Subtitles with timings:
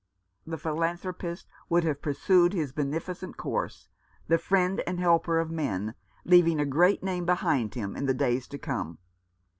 [0.47, 3.87] The philan thropist would have pursued his beneficent course,
[4.27, 5.93] the friend and helper of men,
[6.25, 8.97] leaving a great name behind him in the days to come.